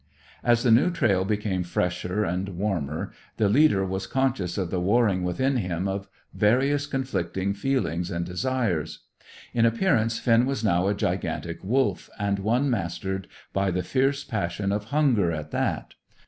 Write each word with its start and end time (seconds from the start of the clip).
As 0.43 0.63
the 0.63 0.71
new 0.71 0.89
trail 0.89 1.23
became 1.23 1.61
fresher 1.61 2.23
and 2.23 2.49
warmer, 2.57 3.11
the 3.37 3.47
leader 3.47 3.85
was 3.85 4.07
conscious 4.07 4.57
of 4.57 4.71
the 4.71 4.79
warring 4.79 5.21
within 5.21 5.57
him 5.57 5.87
of 5.87 6.09
various 6.33 6.87
conflicting 6.87 7.53
feelings 7.53 8.09
and 8.09 8.25
desires. 8.25 9.03
In 9.53 9.63
appearance 9.63 10.17
Finn 10.17 10.47
was 10.47 10.63
now 10.63 10.87
a 10.87 10.95
gigantic 10.95 11.63
wolf, 11.63 12.09
and 12.17 12.39
one 12.39 12.67
mastered 12.67 13.27
by 13.53 13.69
the 13.69 13.83
fierce 13.83 14.23
passion 14.23 14.71
of 14.71 14.85
hunger, 14.85 15.31
at 15.31 15.51
that. 15.51 15.93